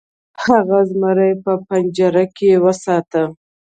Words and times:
هغه 0.45 0.79
زمری 0.91 1.31
په 1.43 1.53
پنجره 1.67 2.25
کې 2.37 2.51
وساته. 2.63 3.23